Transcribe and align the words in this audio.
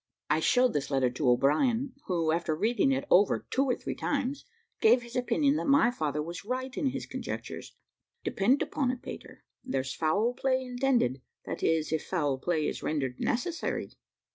I 0.31 0.39
showed 0.39 0.73
this 0.73 0.89
letter 0.89 1.11
to 1.11 1.29
O'Brien, 1.29 1.93
who, 2.07 2.31
after 2.31 2.55
reading 2.55 2.91
it 2.91 3.05
over 3.11 3.45
two 3.51 3.65
or 3.69 3.75
three 3.75 3.93
times, 3.93 4.45
gave 4.79 5.03
his 5.03 5.15
opinion 5.15 5.57
that 5.57 5.67
my 5.67 5.91
father 5.91 6.23
was 6.23 6.43
right 6.43 6.75
in 6.75 6.87
his 6.87 7.05
conjectures. 7.05 7.75
"Depend 8.23 8.63
upon 8.63 8.89
it, 8.89 9.03
Peter, 9.03 9.43
there's 9.63 9.93
foul 9.93 10.33
play 10.33 10.59
intended, 10.63 11.21
that 11.45 11.61
is, 11.61 11.91
if 11.93 12.03
foul 12.03 12.39
play 12.39 12.67
is 12.67 12.81
rendered 12.81 13.19
necessary." 13.19 13.91